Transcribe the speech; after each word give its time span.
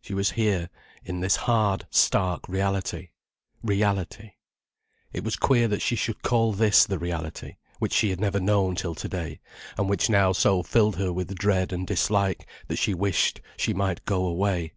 She 0.00 0.14
was 0.14 0.30
here 0.30 0.70
in 1.04 1.20
this 1.20 1.36
hard, 1.36 1.86
stark 1.90 2.48
reality—reality. 2.48 4.30
It 5.12 5.24
was 5.24 5.36
queer 5.36 5.68
that 5.68 5.82
she 5.82 5.94
should 5.94 6.22
call 6.22 6.54
this 6.54 6.86
the 6.86 6.98
reality, 6.98 7.56
which 7.78 7.92
she 7.92 8.08
had 8.08 8.18
never 8.18 8.40
known 8.40 8.76
till 8.76 8.94
to 8.94 9.08
day, 9.10 9.40
and 9.76 9.90
which 9.90 10.08
now 10.08 10.32
so 10.32 10.62
filled 10.62 10.96
her 10.96 11.12
with 11.12 11.34
dread 11.34 11.70
and 11.70 11.86
dislike, 11.86 12.46
that 12.68 12.76
she 12.78 12.94
wished 12.94 13.42
she 13.58 13.74
might 13.74 14.06
go 14.06 14.24
away. 14.24 14.72